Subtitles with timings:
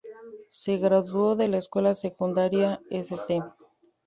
[0.49, 3.43] Se graduó de la Escuela Secundaria St.